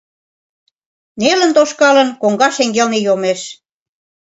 [1.19, 3.41] Нелын тошкалын, коҥга шеҥгелне йомеш.